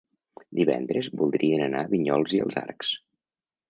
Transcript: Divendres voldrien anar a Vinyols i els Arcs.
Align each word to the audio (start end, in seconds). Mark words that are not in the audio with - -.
Divendres 0.59 1.11
voldrien 1.23 1.63
anar 1.69 1.85
a 1.85 1.93
Vinyols 1.95 2.37
i 2.39 2.45
els 2.49 2.63
Arcs. 2.67 2.95